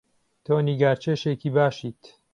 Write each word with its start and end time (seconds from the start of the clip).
تۆ 0.45 0.53
نیگارکێشێکی 0.67 1.49
باشیت. 1.55 2.01